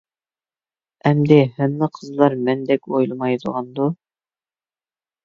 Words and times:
ئەمدى 1.09 1.37
ھەممە 1.59 1.89
قىزلار 1.97 2.35
مەندەك 2.47 2.89
ئويلىمايدىغاندۇ. 2.95 3.91